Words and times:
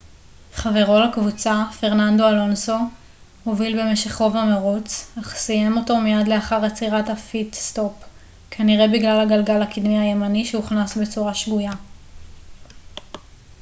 חברו 0.53 0.99
לקבוצה 0.99 1.65
פרננדו 1.79 2.27
אלונסו 2.29 2.75
הוביל 3.43 3.79
במשך 3.81 4.15
רוב 4.15 4.35
המרוץ 4.35 5.07
אך 5.19 5.35
סיים 5.35 5.77
אותו 5.77 5.97
מיד 6.01 6.27
לאחר 6.27 6.65
עצירת 6.65 7.09
הפיט-סטופ 7.09 7.93
כנראה 8.51 8.87
בגלל 8.87 9.19
הגלגל 9.21 9.61
הקדמי 9.61 9.99
הימני 9.99 10.45
שהוכנס 10.45 10.97
בצורה 10.97 11.33
שגויה 11.33 11.73